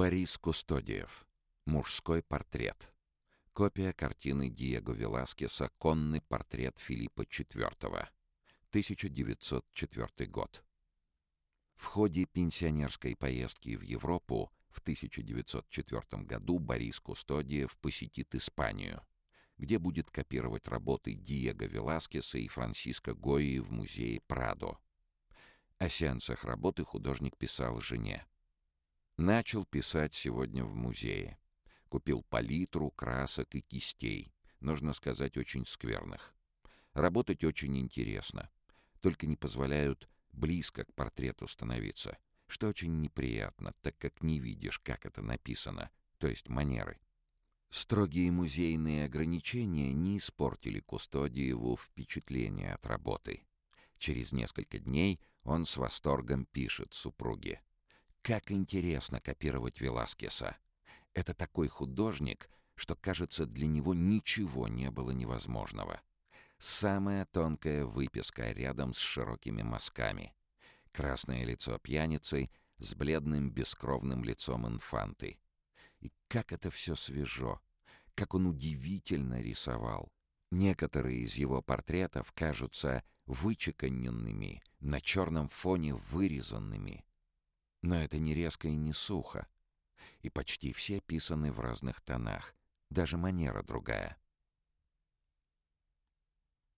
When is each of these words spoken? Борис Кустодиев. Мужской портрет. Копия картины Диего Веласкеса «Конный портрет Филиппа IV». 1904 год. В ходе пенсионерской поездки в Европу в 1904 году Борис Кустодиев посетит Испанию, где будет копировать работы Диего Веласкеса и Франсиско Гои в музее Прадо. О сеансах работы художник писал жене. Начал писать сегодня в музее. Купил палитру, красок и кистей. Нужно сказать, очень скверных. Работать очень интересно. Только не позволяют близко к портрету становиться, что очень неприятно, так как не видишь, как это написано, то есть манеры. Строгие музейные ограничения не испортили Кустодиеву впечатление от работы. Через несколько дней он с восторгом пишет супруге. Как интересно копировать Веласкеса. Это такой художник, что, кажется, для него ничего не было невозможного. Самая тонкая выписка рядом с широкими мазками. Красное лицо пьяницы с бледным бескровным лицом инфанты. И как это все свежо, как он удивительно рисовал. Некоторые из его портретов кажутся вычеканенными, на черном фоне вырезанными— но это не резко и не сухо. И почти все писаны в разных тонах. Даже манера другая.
Борис 0.00 0.38
Кустодиев. 0.38 1.26
Мужской 1.66 2.22
портрет. 2.22 2.90
Копия 3.52 3.92
картины 3.92 4.48
Диего 4.48 4.92
Веласкеса 4.92 5.70
«Конный 5.76 6.22
портрет 6.22 6.78
Филиппа 6.78 7.20
IV». 7.20 8.08
1904 8.70 10.30
год. 10.30 10.64
В 11.76 11.84
ходе 11.84 12.24
пенсионерской 12.24 13.14
поездки 13.14 13.76
в 13.76 13.82
Европу 13.82 14.50
в 14.70 14.78
1904 14.78 16.22
году 16.22 16.58
Борис 16.58 16.98
Кустодиев 16.98 17.76
посетит 17.76 18.34
Испанию, 18.34 19.06
где 19.58 19.78
будет 19.78 20.10
копировать 20.10 20.66
работы 20.66 21.12
Диего 21.12 21.64
Веласкеса 21.64 22.38
и 22.38 22.48
Франсиско 22.48 23.12
Гои 23.12 23.58
в 23.58 23.70
музее 23.70 24.22
Прадо. 24.22 24.78
О 25.76 25.90
сеансах 25.90 26.44
работы 26.44 26.84
художник 26.84 27.36
писал 27.36 27.82
жене. 27.82 28.26
Начал 29.20 29.66
писать 29.66 30.14
сегодня 30.14 30.64
в 30.64 30.74
музее. 30.74 31.36
Купил 31.90 32.22
палитру, 32.22 32.90
красок 32.90 33.54
и 33.54 33.60
кистей. 33.60 34.32
Нужно 34.60 34.94
сказать, 34.94 35.36
очень 35.36 35.66
скверных. 35.66 36.34
Работать 36.94 37.44
очень 37.44 37.76
интересно. 37.76 38.48
Только 39.02 39.26
не 39.26 39.36
позволяют 39.36 40.08
близко 40.32 40.86
к 40.86 40.94
портрету 40.94 41.46
становиться, 41.48 42.16
что 42.46 42.68
очень 42.68 42.98
неприятно, 42.98 43.74
так 43.82 43.98
как 43.98 44.22
не 44.22 44.40
видишь, 44.40 44.78
как 44.78 45.04
это 45.04 45.20
написано, 45.20 45.90
то 46.16 46.26
есть 46.26 46.48
манеры. 46.48 46.98
Строгие 47.68 48.32
музейные 48.32 49.04
ограничения 49.04 49.92
не 49.92 50.16
испортили 50.16 50.80
Кустодиеву 50.80 51.76
впечатление 51.76 52.72
от 52.72 52.86
работы. 52.86 53.42
Через 53.98 54.32
несколько 54.32 54.78
дней 54.78 55.20
он 55.42 55.66
с 55.66 55.76
восторгом 55.76 56.46
пишет 56.46 56.94
супруге. 56.94 57.60
Как 58.22 58.50
интересно 58.50 59.18
копировать 59.20 59.80
Веласкеса. 59.80 60.56
Это 61.14 61.32
такой 61.32 61.68
художник, 61.68 62.50
что, 62.74 62.94
кажется, 62.94 63.46
для 63.46 63.66
него 63.66 63.94
ничего 63.94 64.68
не 64.68 64.90
было 64.90 65.10
невозможного. 65.10 66.02
Самая 66.58 67.24
тонкая 67.24 67.86
выписка 67.86 68.52
рядом 68.52 68.92
с 68.92 68.98
широкими 68.98 69.62
мазками. 69.62 70.34
Красное 70.92 71.44
лицо 71.44 71.78
пьяницы 71.78 72.50
с 72.78 72.94
бледным 72.94 73.50
бескровным 73.50 74.22
лицом 74.22 74.68
инфанты. 74.68 75.38
И 76.00 76.12
как 76.28 76.52
это 76.52 76.70
все 76.70 76.96
свежо, 76.96 77.60
как 78.14 78.34
он 78.34 78.46
удивительно 78.46 79.40
рисовал. 79.40 80.12
Некоторые 80.50 81.20
из 81.20 81.36
его 81.36 81.62
портретов 81.62 82.32
кажутся 82.32 83.02
вычеканенными, 83.24 84.62
на 84.80 85.00
черном 85.00 85.48
фоне 85.48 85.94
вырезанными— 85.94 87.04
но 87.82 88.02
это 88.02 88.18
не 88.18 88.34
резко 88.34 88.68
и 88.68 88.76
не 88.76 88.92
сухо. 88.92 89.46
И 90.20 90.30
почти 90.30 90.72
все 90.72 91.00
писаны 91.00 91.52
в 91.52 91.60
разных 91.60 92.00
тонах. 92.00 92.54
Даже 92.90 93.16
манера 93.16 93.62
другая. 93.62 94.16